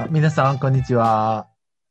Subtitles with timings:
[0.00, 1.44] 好，皆さんこんにちは。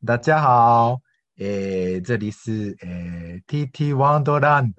[0.03, 0.99] 大家好，
[1.37, 4.73] 诶、欸，这里是诶、欸、TT Wonderland，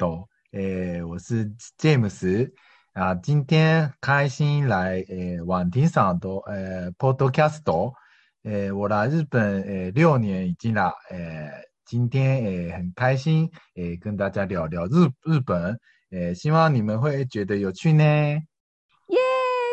[0.50, 1.48] 诶、欸，我是
[1.79, 2.51] James
[2.93, 7.62] 啊，今天开心来诶网听上的诶 Podcast，
[8.43, 11.52] 诶、欸，我来日本诶、欸、六年已经啦，诶、欸，
[11.84, 15.78] 今天诶、欸、很开心，诶、欸，跟大家聊聊日日本，
[16.10, 18.02] 诶、欸，希望你们会觉得有趣呢。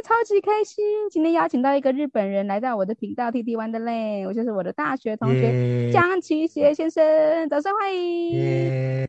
[0.08, 0.86] 超级开心！
[1.11, 9.06] 今天邀请到一个日本人来到我的频道 TT Wonderland，我就是我的大学同学江启写先生，掌声欢迎！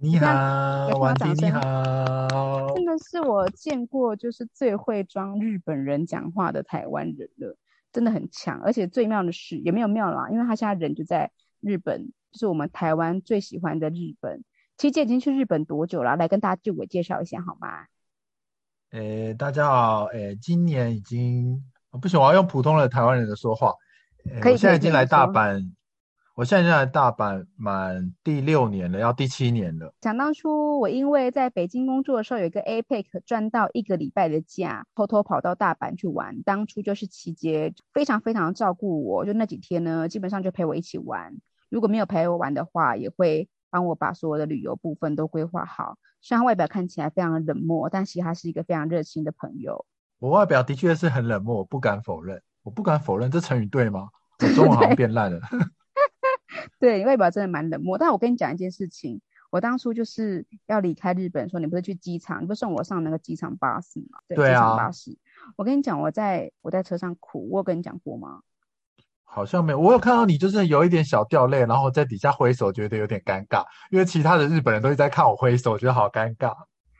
[0.00, 7.56] 你好，婉婷你好，真的是我见过就是最会装日本人讲话的台湾人了，
[7.92, 8.60] 真的很强。
[8.64, 11.30] 而且最妙的是也没有妙啦，因为他现在人就在
[11.60, 14.42] 日本，就是我们台湾最喜欢的日本。
[14.76, 16.16] 琪姐已经去日本多久了？
[16.16, 17.84] 来跟大家自我介绍一下好吗？
[18.92, 21.62] 诶、欸，大家好，诶、欸，今年已经
[22.02, 23.72] 不行，我要用普通的台湾人的说话。
[24.28, 25.62] 欸、可以，我现在已经来大阪，
[26.34, 29.94] 我现在已经来大阪满第六年了，要第七年了。
[30.02, 36.42] 想当初，我因为在北京工作的时候，有一个 APEC 赚到一个礼拜的假，偷偷跑到大阪去玩。
[36.42, 41.32] 当初就是琪杰非常非常照顾我，就那几天呢，基本上就陪我一起玩。
[41.68, 45.96] 如果没有陪我玩的话，也会帮我把所有的旅游部分都规划好。
[46.20, 49.86] 虽然外表看起来非常的冷漠，但其实他是一个非常热心的朋友。
[50.18, 54.10] 我外表的确是很冷漠，我不敢否认，我不敢否认，这成语对吗？
[54.40, 55.40] 我中文好像变烂了。
[56.78, 57.96] 对，你外表真的蛮冷漠。
[57.96, 64.18] 但我跟你讲一件事情，我当初就是要离开日本，说你不是去机场，你不是送我上那个机场巴士吗？
[64.28, 64.52] 对，对啊。
[64.52, 65.16] 机场巴士。
[65.56, 68.42] 我跟你讲，我在我在车上哭，我有跟你讲过吗？
[69.32, 76.52] 好像没有，我有看到你，就是有一点小掉泪，然后在底下挥手，觉得有点尴尬，因为其他的日本人都一直在看我挥手，我觉得好尴尬。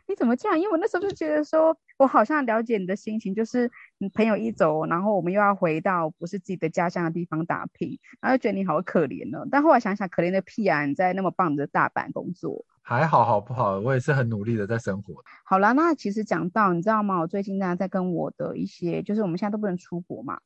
[0.07, 0.59] 你怎么这样？
[0.59, 9.47] 因为我那时候就觉得说，我好像了解你的心情，就是你朋友一走，然后我们又要回到不是自己的家乡的地方打拼，然后就觉得你好可怜哦。
[9.51, 10.85] 但后来想想，可怜的屁啊！
[10.85, 13.79] 你在那么棒的大阪工作，还好好不好？
[13.79, 15.15] 我也是很努力的在生活。
[15.45, 17.21] 好啦，那其实讲到，你知道吗？
[17.21, 20.39] 我最近呢在跟我的一些，就是我们现在都不能出国嘛。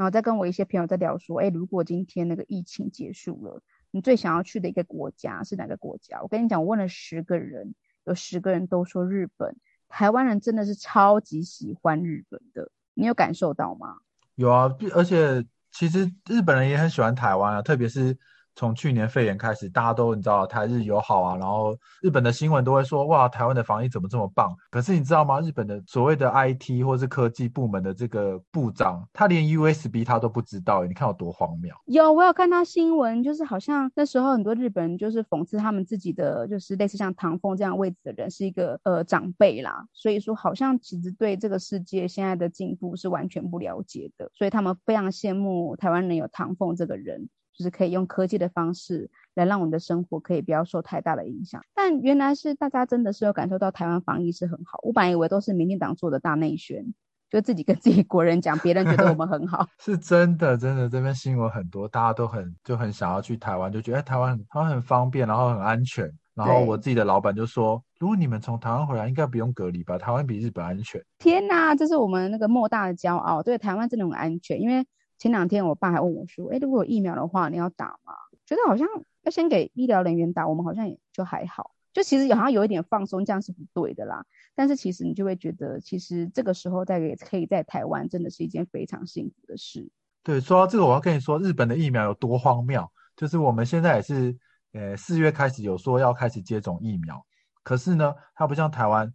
[0.00, 6.22] 然后再跟我一些朋友在聊说，哎，如果今天那个疫情结束了，你最想要去的一个国家是哪个国家？
[6.22, 7.74] 我跟你讲，我问了十个人，
[8.04, 9.54] 有十个人都说日本。
[9.90, 13.98] 台湾人真的是超级喜欢日本的，你有感受到吗？
[14.36, 18.16] 有啊，而且其实日本人也很喜欢台湾啊，特别是。
[18.60, 24.54] 从去年肺炎开始，大家都你知道台日友好啊，然后日本的新闻都会说哇，台湾的防疫怎么这么棒？
[24.70, 25.40] 可是你知道吗？
[25.40, 31.74] 日本的所谓的 IT 或是科技部门的这个部长，他连 USB 他都不知道，你看有多荒谬？
[31.86, 47.30] 有，我有看到新闻，就是好像那时候很多日本人就是讽刺他们自己的，就是类似像唐凤这样位置的人是一个呃长辈啦，所以说好像其实对这个世界现在的进步是完全不了解的，所以他们非常羡慕台湾人有唐凤这个人。
[47.60, 54.78] 就是可以用科技的方式来让我们的生活可以不要受太大的影响，但原来是大家真的是有感受到台湾防疫是很好。
[54.82, 56.94] 我本来以为都是民进党做的大内宣，
[57.28, 59.66] 就自己跟自己国人讲，别人觉得我们很好。
[59.78, 66.10] 是真的，真的这边新闻很多，大家都很就很想要去台湾，就觉得台湾台湾很方便，然后很安全。
[66.34, 69.98] 然后我自己的老板就说，如果你们从台湾回来，应该不用隔离吧？
[69.98, 70.98] 台湾比日本安全。
[71.18, 73.42] 天哪，这是我们那个莫大的骄傲。
[73.42, 74.86] 对，台湾真的很安全，因为。
[75.20, 78.14] 前两天我爸还问我说：“哎，如果有疫苗的话，你要打吗？”
[78.46, 78.88] 觉得好像
[79.22, 81.72] 要先给医疗人员打，我们好像也就还好。
[81.92, 84.24] 就其实好像有一点放松，这样是不对的啦。
[84.54, 89.90] 但是其实你就会觉得，其实这个时候在可以在台湾，真的是一件非常幸福的事。
[90.22, 92.90] 对，说到这个，我要跟你说，日本的疫苗有多荒谬。
[93.14, 94.34] 就是我们现在也是，
[94.72, 97.22] 呃，四月开始有说要开始接种疫苗，
[97.62, 99.12] 可是呢，它不像台湾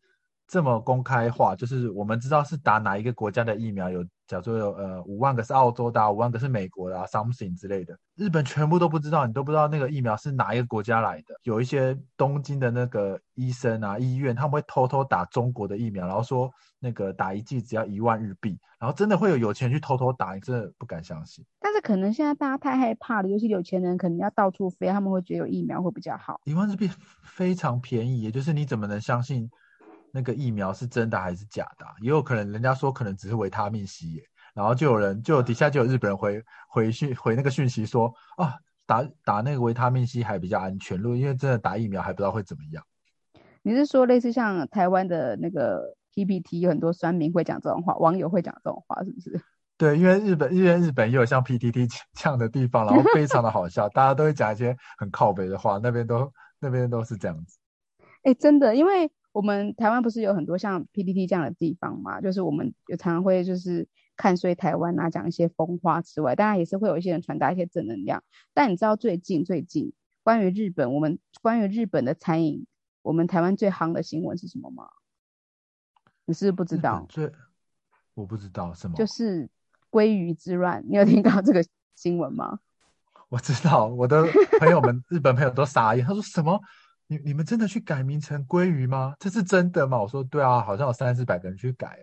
[0.48, 4.06] 这么公开化，就是我们知道是打哪一个国家的疫苗有。
[4.28, 11.36] 假如有呃五万个是澳洲的，啊，五万个是美国的啊，something 之类的，日本全部都不知道，你都不知道那个疫苗是哪一个国家来的。
[11.44, 21.46] 有一些东京的那个医生啊，医院他们会偷偷打中国的疫苗，然后说那个打一剂只要一万日币，然后真的会有有钱人去偷偷打，你真的不敢相信。
[21.60, 26.42] 但是可能现在大家太害怕了，尤其有钱人可能要到处飞，他们会觉得有疫苗会比较好。
[26.46, 26.90] 一万日币
[27.22, 29.50] 非常便宜，也就是你怎么能相信？
[30.16, 31.86] 那个疫苗是真的还是假的？
[32.00, 34.24] 也有可能人家说可能只是维他命 C 耶，
[34.54, 42.82] 然后就有人就底下就有日本人回回讯回那个讯息说啊，打打那个维他命 C 还比较安全，因为真的打疫苗还不知道会怎么样。
[43.62, 49.42] 你是说类似像台湾的那个 PPT 有很多酸民会讲这种话，网友会讲这种话是不是？
[49.78, 57.58] 对，因为日本因为日本也有像 PTT 这样的地方，然后非常的好笑， 大家都会讲一些很靠北的话，那边都那边都是这样子。
[58.24, 59.12] 哎，真的，因为。
[59.36, 62.22] 我们台湾不是有很多像 PPT 这样的地方嘛？
[62.22, 63.86] 就是我们有常常会就是
[64.16, 68.24] 看衰台湾啊，讲一些风花之外，当然也是会有一些人传达一些正能量。
[68.54, 69.92] 但你知道最近最近
[70.24, 72.66] 关于日本，我们关于日本的餐饮，
[73.02, 74.88] 我们台湾最夯的新闻是什么吗？
[76.24, 77.06] 你是不是不知道？
[77.10, 77.30] 最
[78.14, 79.50] 我不知道什么，就是
[79.92, 80.82] 鲑鱼之乱。
[80.88, 81.62] 你有听到这个
[81.94, 82.60] 新闻吗？
[83.28, 84.24] 我知道，我的
[84.62, 86.58] 朋友们日本朋友都傻眼，他说什么？
[87.08, 89.14] 你你们真的去改名成鲑鱼吗？
[89.20, 90.00] 这是真的吗？
[90.00, 91.98] 我说对啊，好像有三四百个人去改。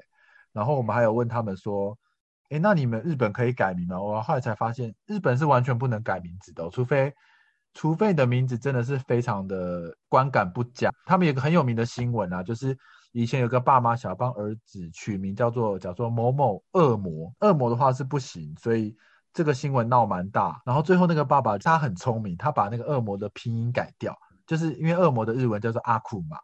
[0.52, 1.98] 然后我们还有问他们说，
[2.50, 4.00] 诶，那你们日本可以改名吗？
[4.00, 7.12] 我后来才发现，日本是完全不能改名字的，除非
[7.74, 10.90] 除非你的名字真的是非常的观感不佳。
[11.06, 12.76] 他们有个很有名的新闻啊，就是
[13.12, 18.94] 以前有个爸妈想要帮儿子取名叫做叫做某某恶魔，恶魔的话是不行，所以
[19.32, 20.60] 这个新闻闹蛮大。
[20.66, 24.16] 然后最后那个爸爸他很聪明，他把那个恶魔的拼音改掉。
[24.46, 26.38] 就是因为恶魔的日文叫做阿库嘛，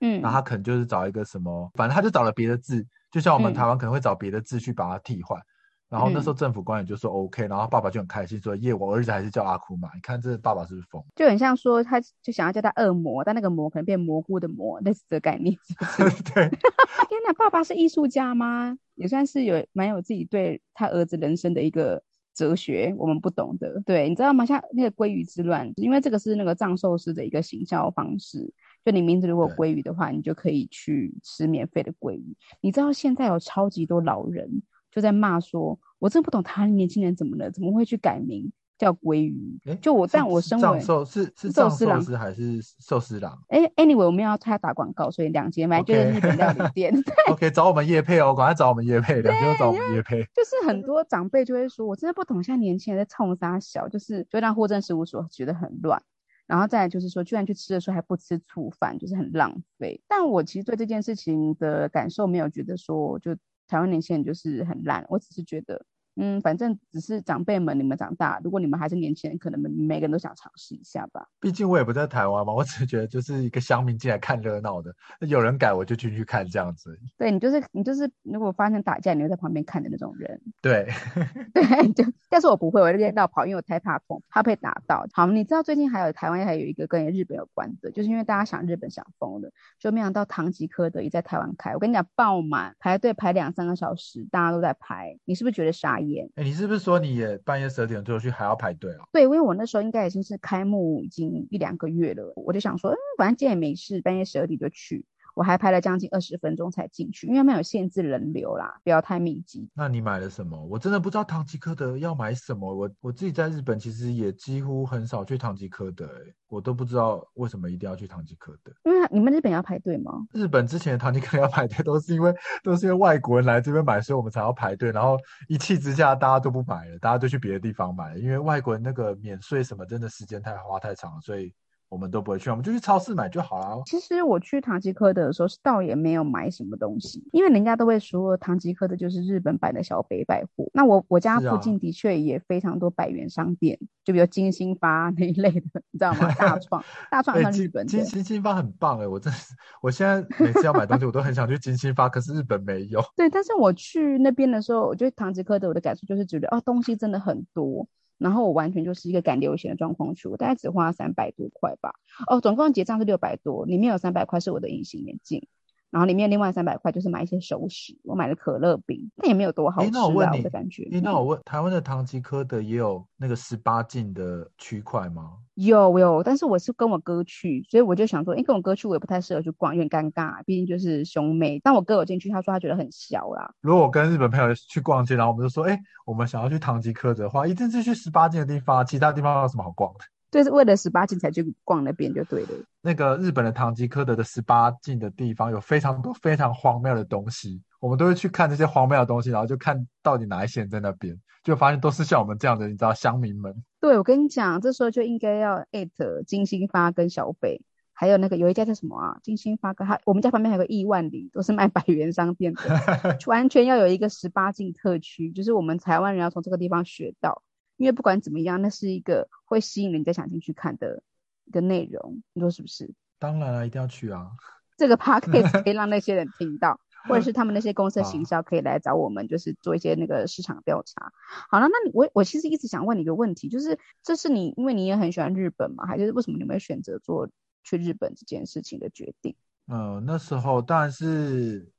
[0.00, 5.38] 嗯，然后他可能就是找一个什么，反正他就找了别的字，就像我们台湾可能会找别的字去把它替换。
[5.40, 5.44] 嗯、
[5.90, 9.88] 然后那时候政府官员就说 OK，然后爸爸就很开心说耶，我儿子还是叫阿库嘛。
[9.94, 11.04] 你看这爸爸是不是疯？
[11.14, 15.56] 就很像说他就想要叫他恶魔，但那个魔可能变蘑菇的魔，类似的概念。
[16.34, 16.48] 对。
[17.08, 18.76] 天哪，爸爸是艺术家吗？
[18.94, 22.02] 也算是有蛮有自己对他儿子人生的一个。
[22.34, 24.44] 哲学我们不懂的，对，你知道吗？
[24.44, 28.52] 像那个鲑鱼之乱，因为这个是那个藏寿司的一个行销方式。
[28.84, 32.36] 就你名字如果鲑鱼的话，你就可以去吃免费的鲑鱼。
[32.60, 38.52] 你知道现在有超级多老人就在骂说，我真不懂台湾年轻人怎么了，怎么会去改名？
[38.76, 43.38] 叫鲑鱼，就我，但我身为寿是是寿司郎还是寿司郎？
[43.48, 46.92] 哎，anyway，我们要他打广告，所以两间买就是日本料理店。
[47.30, 50.22] OK，找我们叶配哦，赶快找我们叶配，两间都找我们叶配。
[50.34, 56.02] 就是很多长辈就会说，我真的不懂现在年轻人在冲啥小，就是就让户政事务所觉得很乱。
[56.46, 60.02] 然后再来就是说，居然去吃的时候还不吃醋饭，就是很浪费。
[60.08, 63.36] 但我其实对这件事情的感受没有觉得说，就
[63.68, 65.86] 台湾年轻人就是很烂，我只是觉得。
[66.16, 71.26] 嗯，反正只是长辈们，你们长大，如果你们还是年轻人，可能每个人都想尝试一下吧。
[71.40, 74.94] 毕竟我也不在台湾嘛，我只是觉得就是一个乡民进来看热闹的，
[75.26, 76.96] 有人改我就进去看这样子。
[77.18, 80.40] 对，你就是你就是，如果发生打架，你会在旁边看的那种人。
[80.62, 80.86] 对，
[81.52, 85.04] 对，就但是我不会，我就练到跑，因为我太怕痛，怕被打到。
[85.12, 89.50] 好，你知道最近还有台湾还有一个跟日本有关的，就是因为大家想日本想疯了，
[89.80, 91.72] 就没想到唐吉诃德也在台湾开。
[91.74, 95.98] 我跟你讲，爆满排队排两三个小时，大家都在排，你是不是觉得傻？
[96.12, 99.06] 哎、欸，你是不是说你也半夜十二点就去还要排队啊？
[99.12, 105.04] 对，因为我那时候应该已经是开幕已经一两个月了，我就想说，嗯，反正今天也没事，半夜十二点就去。
[105.34, 109.68] 我还排了将近二十分钟才进去，因为没有限制人流啦，不要太密集。
[109.74, 110.64] 那你买了什么？
[110.66, 112.72] 我真的不知道唐吉诃德要买什么。
[112.72, 118.72] 我我自己在日本其实也几乎很少去唐吉诃德，欸，我都不知道为什么一定要去唐吉诃德。
[118.84, 120.12] 因为你们日本要排队吗？
[120.32, 122.32] 日本之前的唐吉诃德要排队，都是因为
[122.62, 124.92] 都是因为外国人来这边买，所以我们才要排队。
[124.92, 131.52] 然后一气之下，大家都不买了，大家都去别的地方买了，因为外国人那个免税什么，真的时间太花太长了，所以。
[131.88, 133.82] 我们都不会去，我们就去超市买就好了。
[133.86, 140.68] 其实我去唐吉诃德的时候，是倒也没有买什么东西，因为人家都会说唐吉诃德就是日本版的小北百货。
[140.72, 146.32] 那我我家附近的确也非常多百元商店，啊、就比如金星发那一类的， 你知道吗？
[146.34, 147.90] 大创 大创算日本的。
[147.90, 153.00] 金金兴发很棒哎、欸，我真是，我现在每次要买东西，我都很想去金星发，可是日本没有。
[153.14, 157.86] 对，但是我去那边的时候，我觉得唐吉诃德我的感受就是觉得哦，东西真的很多。
[158.24, 161.96] 然后我完全就是一个赶流行的状况去，我大概只花三百多块吧。
[162.26, 165.46] 哦，总共结账是六百多，里面有三百块是我的隐形眼镜，
[165.94, 170.88] 然后里面另外三百块就是买一些熟食，我买了可乐饼，那也没有多好吃啊，我的感觉。
[171.00, 175.34] 那我问，台湾的唐吉诃德也有那个十八禁的区块吗？
[175.54, 181.60] 有有，但是我是跟我哥去，所以我就想说，哎，跟我哥去我也不太适合去逛，有点尴尬，毕竟就是兄妹。
[181.62, 183.54] 但我哥有进去，他说他觉得很小啦。
[183.60, 190.00] 如果我跟日本朋友去逛街，然后我们就说，哎，我们想要去唐吉诃德的话，一定是去十八禁的地方，其他地方有什么好逛的？
[190.34, 192.48] 对，是为了十八禁才去逛那边就对了。
[192.82, 203.54] 那个日本的唐吉诃德的十八禁的地方有非常多非常荒谬的东西，我们都会去看这些荒谬的东西，然后就看到底哪一些人在那边，就发现都是像我们这样的，你知道乡民们。
[203.80, 207.62] 对，我跟你讲，这时候就应该要艾特金星发跟小北，
[207.92, 209.18] 还有那个有一家叫什么啊？
[209.22, 212.60] 金星发跟他，我们家旁边还有个亿万里，都是卖百元商店的，
[213.26, 217.42] 完全要有一个十八禁特区，就是我们台湾人要从这个地方学到。
[217.76, 221.02] 因为不管怎么样，那是一个会吸引人家想进去看的
[221.44, 222.92] 一个内容，你说是不是？
[223.18, 224.30] 当然了，一定要去啊！
[224.76, 231.12] 这个 podcast 可以让那些人听到，或者是他们那些公司的行销可以来找我们，就是做一些那个市场调查。
[231.48, 237.28] 好了，那你我我其实一直想问你一个问题，就是这是你因为你也很喜欢日本嘛，还是为什么你们选择做
[237.62, 239.36] 去日本这件事情的决定？
[239.68, 241.70] 嗯、呃，那时候当然是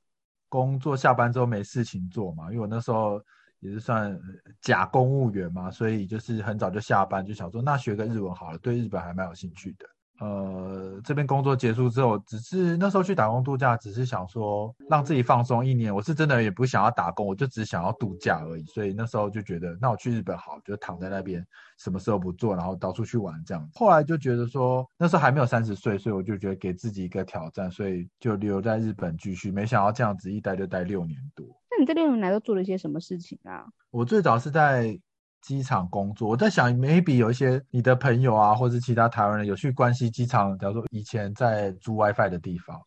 [0.47, 3.21] 工作下班之后没事情做嘛，因为我那时候
[3.59, 4.19] 也是算
[4.61, 9.85] 假公务员嘛，所以就是很早就下班，就想说那学个日文好了，对日本还蛮有兴趣的。
[10.21, 15.93] 呃，这边工作结束之后，只是那时候去打工度假，只是想说让自己放松一年。
[15.93, 18.63] 我是真的也不想要打工，我就只想要度假而已。
[18.63, 21.45] 所以那时候就觉得，那我去日本好，就躺在那边，
[21.77, 23.69] 什么事都不做，然后到处去玩这样。
[23.73, 29.51] 后来就觉得说，那时候还没有三十岁，所以我就觉得给自己一个挑战，所以就留在日本继续。
[29.51, 31.45] 没想到这样子一待就待六年多。
[31.77, 33.65] 那你这六年来都做了一些什么事情啊？
[33.91, 34.99] 我最早是在。
[35.41, 42.81] 机场工作，我在想，maybe 有一些你的朋友啊，或者其他台湾人有去关西机场，假如说以前在租 WiFi 的地方，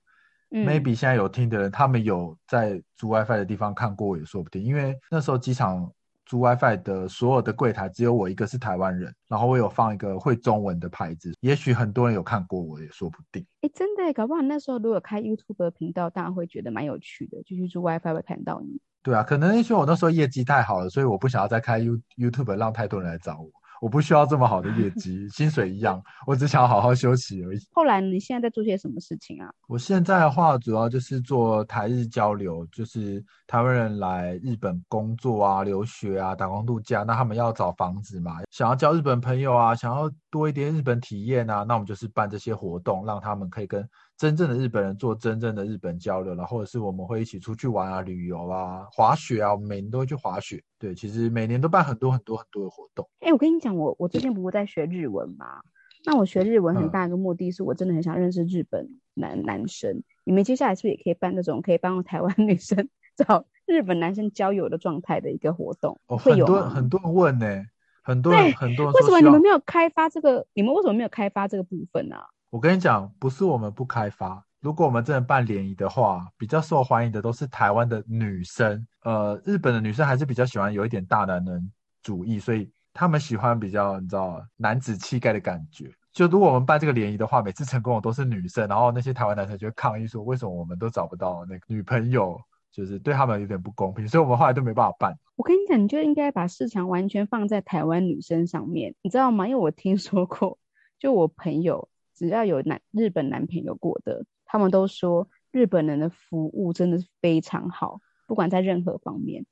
[0.50, 5.88] 嗯，maybe 现在有听的人，他们有在租 WiFi 的地方看过也说不定，因为那时候机场
[6.28, 13.44] 租 WiFi 的所有的柜台只有我一个是台湾人，然后我有放一个会中文的牌子，也许很多人有看过我也说不定。
[13.62, 18.78] 哎，真的，搞不好那时候如果开 YouTube 的频道，大家会觉得蛮有趣的，就去租 WiFi 会看到你。
[19.02, 23.50] 对啊，可能因为我那时候业绩太好了，所以我不想要再开 You YouTube 让太多人来找我。
[23.80, 27.58] 我不需要这么好的业绩，薪水一样，我只想好好休息而已。
[27.72, 29.50] 后来你现在在做些什么事情啊？
[29.66, 50.60] 我现在的话，主要就是做台日交流，就是台湾人来日本工作啊、留学啊、打工度假，那他们要找房子嘛，想要交日本朋友啊，想要多一点日本体验啊，那我们就是办这些活动，让他们可以跟真正的日本人做真正的日本交流，然后或者是我们会一起出去玩啊、旅游啊、滑雪啊，我们每年都会去滑雪。
[50.76, 53.08] 对，其实每年都办很多很多很多的活动。
[53.20, 55.60] 哎，我跟你讲，我我最近不是在学日文嘛？
[56.04, 60.02] 那我学日文很大一个目的是我真的很想认识日本男男生。
[60.24, 66.00] 你们接下来是不是也可以办那种可以帮台湾女生 找日本男生交友的状态的一个活动？
[66.08, 67.64] 哦，很多很多人问呢，
[68.02, 68.94] 很多人很多人。
[68.94, 70.44] 为什么你们没有开发这个？
[70.54, 72.16] 你们为什么没有开发这个部分呢？
[72.50, 74.42] 我跟你讲，不是我们不开发。
[74.60, 78.86] 如果我们真的办联谊的话，比较受欢迎的都是台湾的女生。
[79.02, 81.70] 呃，日本的女生还是比较喜欢有一点大男人
[82.02, 85.92] 主义，所以他们喜欢比较你知道男子气概的感觉。
[86.10, 92.40] 就如果我们办这个联谊的话，每次成功的都是女生，然后那些台湾男生就会抗议说，为什么我们都找不到那个女朋友，
[92.72, 95.14] 就是对他们有点不公平，所以我们后来都没办法办。
[95.36, 99.46] 我跟你讲，你就应该把市场完全放在台湾女生上面，你知道吗？
[99.46, 100.58] 因为我听说过，
[100.98, 101.90] 就我朋友。
[102.18, 109.46] 只要有男日本男朋友过的，他们都说日本人的服务真的是非常好，不管在任何方面。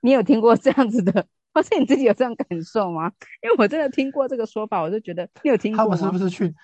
[0.00, 3.10] 你有听过这样子的， 或是你自己有这样感受吗？
[3.42, 5.82] 因为我真的听过这个说法，我就觉得你有听过？
[5.82, 6.54] 他们是不是去？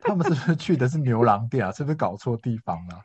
[0.00, 1.70] 他们是不是去的是牛郎店啊？
[1.72, 3.02] 是不是搞错地方了？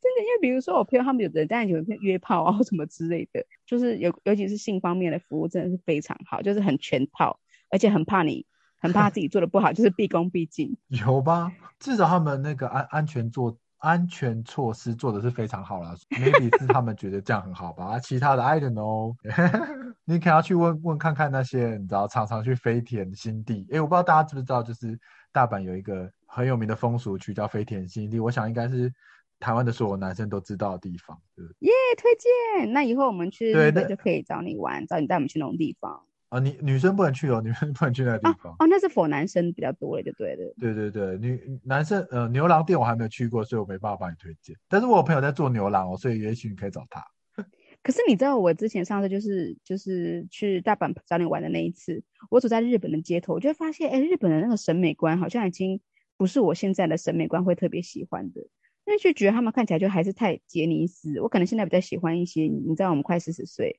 [0.00, 8.46] 真的，因为比如说我朋友他们有的人在有约炮啊，或什么之类的，就是尤尤其是性方面的服务真的是非常好，就是很全套，而且很怕你。
[8.82, 10.76] 很怕自己做的不好，就是毕恭毕敬。
[10.88, 11.50] 有吧？
[11.78, 15.94] 至少他们那个安安全做安全措施做的是非常好啦。
[16.10, 17.98] Maybe 是他们觉得这样很好吧？
[18.00, 19.14] 其他的 I don't know。
[20.04, 23.66] 你可能要去问问看看那些你知道常常去飞田新地。
[23.72, 24.98] 哎，我不知道大家知不知道，就是
[25.32, 28.18] 大阪有一个很有名的风俗区叫飞田新地。
[28.18, 28.92] 我想应该是
[29.38, 31.20] 台湾的所有男生都知道的地方。
[31.60, 32.72] 耶，yeah, 推荐！
[32.72, 36.02] 那以后我们去日本就可以找你玩，找你带我们去那种地方。
[36.32, 38.54] 啊，你女生不能去哦，女生不能去那个地方。
[38.54, 40.50] 哦，哦，那是 for 男生比较多的，对的。
[40.58, 44.56] 对对对，女男生呃牛郎店我还没有去过，所以我没办法帮你推荐。
[44.66, 47.04] 但是我有朋友在做牛郎哦，所以也许你可以找他。
[47.82, 55.78] 可是你知道我之前上次就是就是去大阪找你玩的那一次，我走在日本的街头，我就发现哎，日本的那个审美观好像已经
[56.16, 58.40] 不是我现在的审美观会特别喜欢的，
[58.86, 61.20] 因为就觉得他们看起来就还是太杰尼斯。
[61.20, 63.78] 我可能现在比较喜欢一些，你知道我们快四十岁。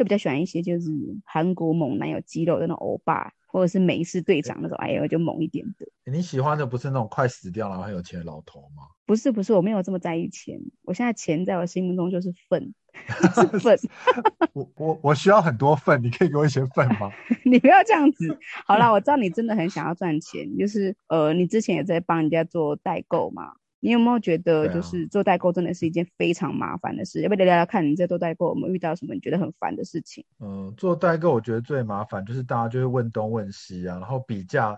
[0.00, 0.90] 就比较喜欢一些就是
[1.26, 5.86] 韩国猛男有肌肉的那种欧巴，或者是美式队长那种，哎呦就猛一点的。
[6.10, 8.84] 你喜欢的不是那种快死掉然后很有钱的老头吗？
[9.04, 10.58] 不是不是，我没有这么在意钱。
[10.84, 12.72] 我现在钱在我心目中就是粪，
[13.36, 13.78] 就是粪。
[14.54, 17.10] 我我我需要很多粪，你可以给我一些粪吗？
[17.44, 18.38] 你不要这样子。
[18.64, 23.52] 好啦，我知道你真的很想要赚钱，就是呃，你之前也在帮人家做代购嘛。
[23.80, 27.22] 你有没有觉得，就是做代购真的是一件非常麻烦的事？
[27.22, 30.24] 要不要聊聊看，你在做代购有没有遇到什么你觉得很烦的事情？
[30.38, 34.76] 嗯，做代购我觉得最麻烦就是大家就会问东问西啊，然后比价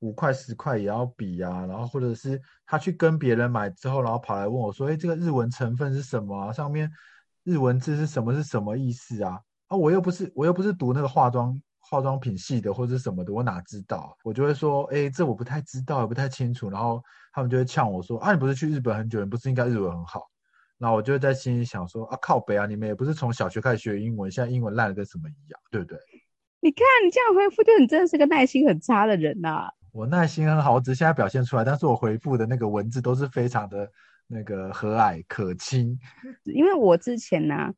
[0.00, 6.52] 五块十块也要比啊，然后或者是他去跟别人买之后，然后跑来问我说：“哎，这个日文成分是什么啊？
[6.52, 6.90] 上面
[7.44, 8.34] 日文字是什么？
[8.34, 11.60] 是什么意思啊？”啊，我又不是我又不是读那个化妆。
[11.82, 14.16] 化妆品系的或者什么的，我哪知道？
[14.22, 16.70] 我就会说，哎、欸，这我不太知道，也不太清楚。
[16.70, 17.02] 然后
[17.32, 20.28] 他们就会呛我说，啊，你不是去日本很久，你不是应该日文很好？
[20.78, 25.98] 然后我就会在心里想说，啊，靠北啊，你们也不是从小学开始学英文，现在英文烂的跟什么一样，对不对？
[26.60, 29.70] 你看你这样回复，就你真的是个耐心很差的人呐、啊。
[29.92, 33.90] 我耐心很好，我只是现在表现出来，但是我回复的那个文字都是非常的
[34.26, 35.98] 那个和蔼可亲。
[36.44, 37.74] 因为我之前呢、啊。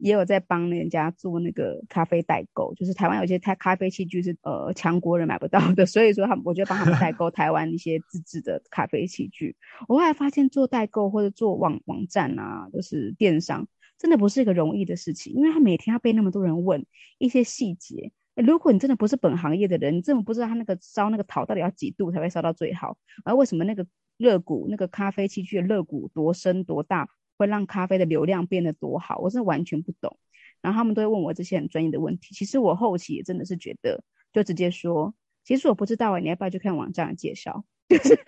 [0.00, 9.54] 也有在帮人家做那个咖啡代购，就是台湾有些咖咖啡器具是呃强国人买不到的， 所以说他们我就帮他们代购台湾一些自制的咖啡器具。
[9.86, 13.66] 我后来发现做代购或者做网网站啊，就是电商，
[13.98, 16.84] 真的不是一个容易的事情，因为他每天要被那么多人问
[17.18, 18.10] 一些细节。
[18.36, 27.06] 如果你真的不是本行业的人，你真的不知道他那个烧那个陶到底要几度才会烧到最好，而为什么那个热鼓那个咖啡器具的热鼓多深多大？
[27.40, 30.18] 会让咖啡的流量变得多好，我是完全不懂。
[30.60, 32.34] 然后他们都会问我这些很专业的问题。
[32.34, 37.64] 其实我后期也真的是觉得，就直接说，其实我不知道啊，你要不要去看网站的介绍？
[37.88, 38.20] 就是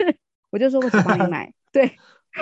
[0.49, 1.91] 我就说我只帮你买，对，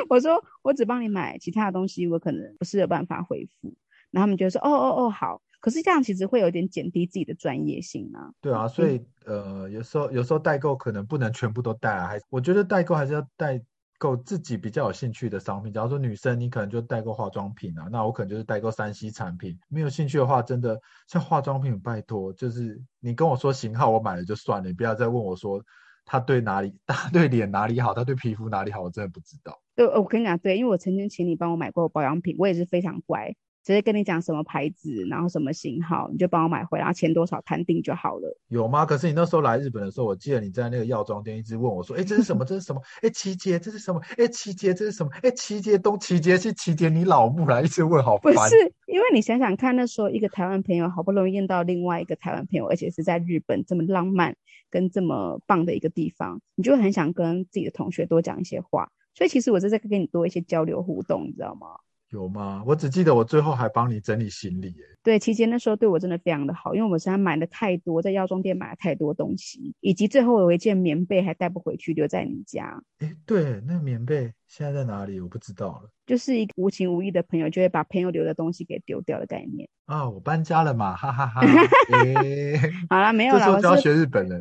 [0.08, 3.75] 我说我只帮你买，其他的东西我可能不是有办法回复。
[4.12, 5.42] 然后他们就说，哦哦哦，好。
[5.60, 8.32] 可是这样其实会有点减低自己的专业性啊。
[8.40, 13.62] 对啊，所以呃，有时候有时候代购可能不能全部都带啊，还我觉得代购还是要带。
[14.01, 19.55] 购自己比较有兴趣的商品，假如说女生，你可能就代购化妆品啊，那我可能就是代购三 C 产品。
[19.70, 20.75] 没有兴趣的话，真的
[21.08, 25.63] 像化妆品，拜托，就是你跟我说型号，我买了就算了，你不要再问我说
[26.03, 29.62] 它对哪里， 它对脸哪里好，它对皮肤哪里好，我真的不知道。
[29.75, 33.36] 对，我跟你讲，对，因为我曾经请你帮我买过保养品，我也是非常乖。
[33.63, 38.38] 直接跟你讲什么牌子，然后什么型号，你就帮我买回来，钱多少摊定就好了。
[38.48, 38.86] 有吗？
[38.86, 42.44] 可是你那时候来日本的时候，我记得你在那个药妆店一直问我说：“哎，这是什么？
[42.44, 42.82] 这是什么？
[43.01, 44.01] 哎，琦杰，这是什么？
[44.18, 45.12] 哎，琦杰，这是什么？
[45.22, 48.56] 哎，琦杰东，琦杰西，琦杰你老母来一直问，好烦。”不是，
[48.88, 54.36] 因为你想想看，那时候一个台湾朋友好不容易验到另外一个台湾朋友，而且是在日本这么浪漫
[54.70, 58.91] 跟这么棒的一个地方，你就很想跟自己的同学多讲一些话。
[59.13, 61.68] 所以其实我是在跟你多一些交流互动，你知道吗？
[62.12, 62.62] 有吗？
[62.65, 64.84] 我只记得我最后还帮你整理行李耶。
[65.01, 72.84] 对，期间那时候对我真的非常的好，因为我们实在买了太多，在药妆店买了太多东西，以及最后有一件棉被还带不回去，留在你家。
[73.00, 75.22] 哎，对，那棉被现在在哪里？
[75.22, 75.89] 我不知道了。
[76.06, 79.70] 就是一个无情无义的朋友，就会把朋友留的东西给丢掉的概念。
[79.86, 81.41] 啊，我搬家了嘛，哈哈哈，
[82.89, 83.40] 好啦，没有了。
[83.40, 84.40] 这时候就要学日本人。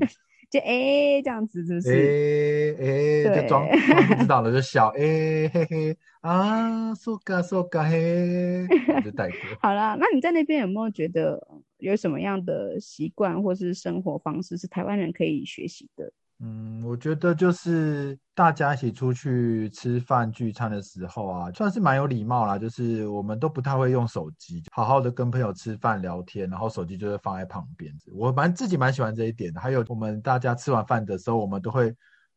[0.51, 2.77] 就哎、欸，这样子是不是？
[2.81, 2.87] 哎哎、
[3.25, 8.67] 欸，就装装不知道 了，就笑哎、欸、嘿嘿啊，说嘎说嘎嘿，
[9.05, 9.37] 就带过。
[9.63, 11.41] 好了，那你在那边有没有觉得
[11.79, 16.13] 有什么样的习惯或是生活方式是台湾人可以学习的？
[16.43, 22.57] 嗯，我觉得就是大家一起出去吃饭聚餐的时候啊，算是蛮有礼貌啦。
[22.59, 27.93] 就是我们都不太会用手机，好好的跟朋友吃饭聊天，然后手机就会放在旁边。
[28.15, 29.61] 我蛮自己蛮喜欢这一点的。
[29.61, 31.95] 还有我们大家吃完饭的时候，我们都会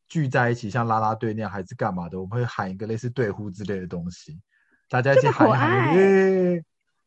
[0.10, 4.38] 聚在一起，像拉拉队那样还是干嘛的，我们会喊一个类似队呼之类的东西，
[4.90, 6.62] 大家一起喊一喊耶。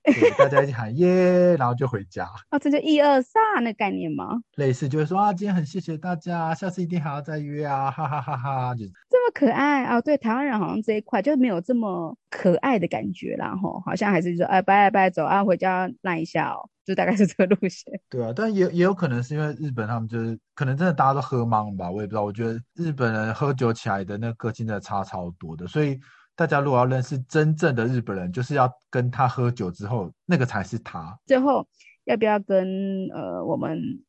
[0.06, 2.26] 对，大家一起喊耶，然后就回家。
[2.50, 4.40] 哦，这就一二三的概念吗？
[4.54, 8.74] 类似，就是说啊，今天很谢谢大家，下次一定还要再约啊，哈哈哈哈！
[8.74, 10.00] 就这么可爱啊、哦！
[10.00, 18.00] 对，台湾人好像这一块就没有这么可爱的感觉啦，吼，好像还是说，哎，拜拜拜，走啊，回家赖一下哦，就大概是这个路线。
[18.08, 22.22] 对啊，但也也有可能是因为日本他们就是可能真的大家都喝茫吧，我也不知道。
[22.22, 25.98] 我觉得日本人喝酒起来的那个个性真的差超多的，所以。
[26.36, 31.18] 大家如果要认识真正的日本人，就是要跟他喝酒之后，那个才是他。
[31.26, 31.66] 最后，
[32.04, 34.04] 要不要跟呃我们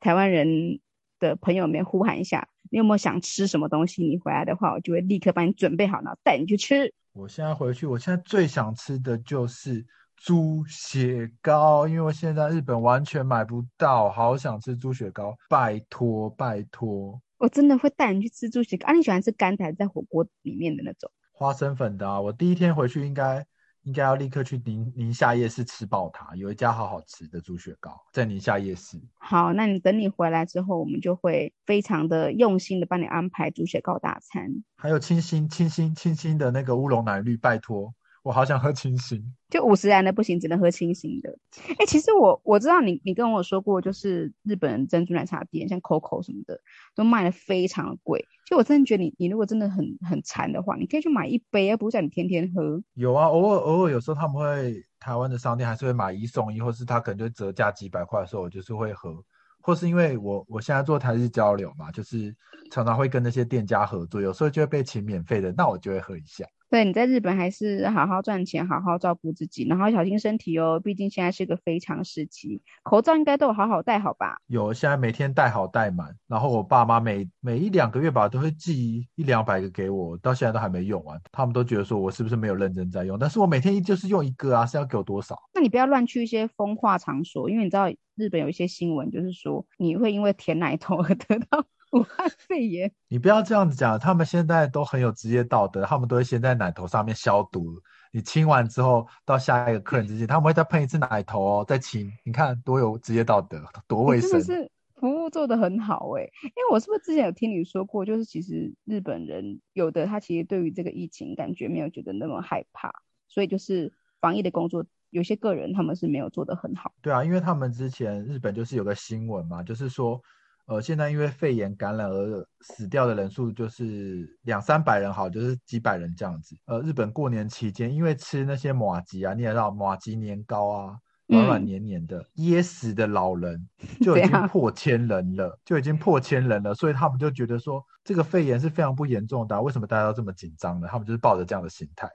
[0.00, 0.80] 台湾人
[1.20, 2.48] 的朋友们呼喊一下？
[2.70, 4.02] 你有没有想吃什么东西？
[4.02, 6.92] 你回来的话，我就会立刻帮你准备好，然后带你去吃。
[7.12, 9.84] 我现在回去，我现在最想吃的就是
[10.16, 17.20] 猪血糕，因为我现在日本完全买不到，好想吃猪血糕，拜托拜托。
[17.38, 18.92] 我真的会带你去吃猪血糕啊！
[18.94, 21.10] 你喜欢吃干的还是在火锅里面的那种？
[21.38, 23.46] 花生粉的啊，我第一天回去应该
[23.82, 28.98] 应该要立刻去宁宁夏夜市吃爆它，有一家好好吃的猪血糕在宁夏夜市。
[29.18, 37.92] 好，那你等你回来之后，我们就会非常的用心的帮你安排猪血糕大餐，还有清新清新清新的那个乌龙奶绿，拜托。
[38.26, 41.30] 我好想喝清新，就五十元的不行，只能喝清新的。
[41.68, 46.60] 哎、欸，其实我我知道你，你跟我说过，就是日本珍珠奶茶店，像 COCO 什么的，
[46.96, 48.18] 都卖的非常的贵。
[48.44, 52.82] 其实我真的觉得你，你如果真的很很馋的话，你可以去买一杯，而不是叫你天天喝。
[52.94, 59.14] 有啊，偶尔偶尔有时候他们会台湾的商店还是会买一送一，或是他可能就折价几百块的时候，我就是会喝。
[59.60, 62.34] 或是因为我我现在做台日交流嘛，就是
[62.72, 66.44] 常常会跟那些店家合作，有时候就会被请免费的，那我就会喝一下。
[66.76, 70.78] 对，你在日本还是好好赚钱，好好照顾自己，然后小心身体哦。
[70.78, 74.36] 毕竟现在是个非常时期，口罩应该都有好好戴好吧？
[74.46, 76.14] 有，现在每天戴好戴满。
[76.26, 81.18] 然后我爸妈每每一两个月吧，都会寄一两百个给我，到现在都还没用完。
[81.32, 83.18] 他们都觉得说我是不是没有认真在用？
[83.18, 85.34] 但是我每天就是用一个啊，是要给我多少？
[85.54, 92.92] 那你不要乱去一些风化场所，因为你知道日本有一些新闻，就是说你会因为舔奶头而得到武汉肺炎。
[93.08, 97.80] 你不要这样子讲，他们现在都很有职业道德，他们都会先在奶头上面消毒。
[98.12, 102.10] 你亲完之后，到下一个客人之前，他们会再喷一次奶头哦，再亲。
[102.24, 104.30] 你看多有职业道德，多卫生。
[104.30, 106.32] 真的是服务做得很好哎、欸。
[106.42, 112.90] 因为我是不是之前有听你说过，就是其实日本人有的他其实对于这个疫情感觉没有觉得那么害怕，
[113.28, 114.84] 所以就是防疫的工作。
[115.10, 116.92] 有些个人他们是没有做得很好。
[117.00, 120.20] 对啊，因为他们之前日本就是有个新闻嘛，就是说，
[120.66, 126.56] 呃，现在因为肺炎感染而死掉的人数就是两三百人，好，就是几百人这样子。
[126.66, 130.96] 呃，日本过年期间因为吃那些马吉啊，你也知道马吉年糕啊，
[131.28, 133.68] 软软黏黏的，嗯、噎死的老人
[134.02, 140.88] 就已经破千人了，就已经破千人了，所以他们就觉得说这个肺炎是非常不严重的，啊，为什么大家都这么紧张呢？
[140.90, 142.08] 他们就是抱着这样的心态。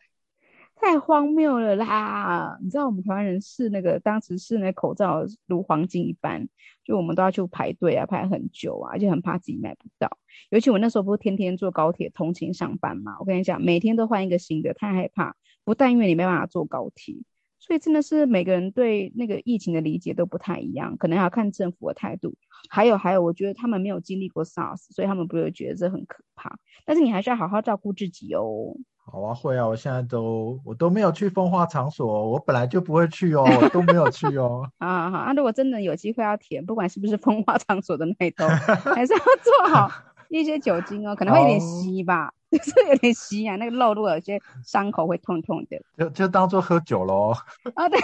[0.81, 2.57] 太荒谬了啦！
[2.59, 6.49] 你知道我们台湾人试那个，当时试那口罩如黄金一般，
[6.83, 10.17] 就我们都要去排队啊，排很久啊，而且很怕自己买不到。
[10.49, 15.35] 尤其我那时候不是天天坐高铁通勤上班嘛，我跟你讲，每天都换一个新的，太害怕。
[15.63, 17.15] 不但因为你没办法坐高铁，
[17.59, 22.33] 所以真的是每个人对那个疫情的理解都不太一样，可能要看政府的态度。
[22.71, 26.57] 还有还有，我觉得他们没有经历过 SARS，所以他们不会觉得这很可怕。
[26.85, 28.75] 但是你还是要好好照顾自己哦。
[29.03, 34.69] 好啊，会啊，我现在都我都没有去风化场所，我本来就不会去哦，我都没有去哦。
[34.79, 38.47] 啊好啊，如果真的有机会要填，不管是不是风化场所的那一种，
[38.95, 39.91] 还是要做好
[40.29, 47.33] 一些酒精哦，可能会有点稀吧， 就是有点稀啊，那个肉如果有些伤口会痛痛的，就就当做喝酒喽。
[47.73, 47.99] 啊对，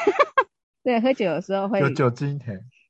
[0.84, 2.38] 对，喝酒的时候会有酒精，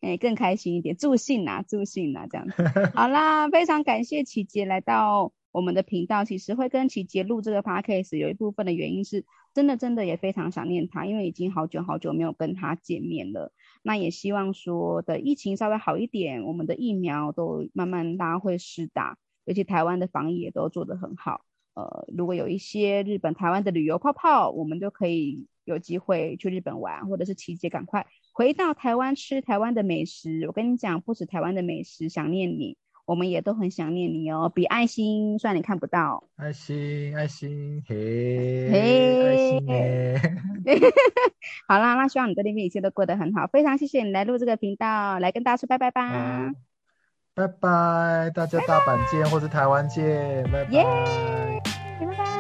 [0.02, 2.92] 哎，更开心一点，助兴啊，助兴啊，这样子。
[2.96, 5.32] 好啦，非常感谢琦杰来到。
[5.58, 13.52] 我们的频道其实会跟琦杰录这个 podcast，有一部分的原因是真的真的也非常想念他，因为已经好久好久没有跟他见面了。
[13.82, 21.42] 那也希望说的疫情稍微好一点，我们的疫苗都慢慢大家会施打，尤其台湾的防疫也都做得很好。
[21.74, 30.46] 呃，如果有一些日本、台湾的旅游泡泡，我们就可以有机会去日本玩，或者是琪姐赶快回到台湾吃台湾的美食。
[30.46, 32.78] 我跟你讲，不止台湾的美食，想念你。
[33.08, 40.20] 我们也都很想念你哦，比爱心，虽然你看不到，爱心，爱心，嘿，嘿，爱心嘿
[41.70, 46.52] 好啦，那希望你在那边一切都过得很好，非常谢谢你来录这个频道，来跟大家说拜拜吧，
[47.34, 50.84] 拜拜，大家大阪见，或是台湾见，拜拜，耶，
[52.02, 52.37] 拜拜。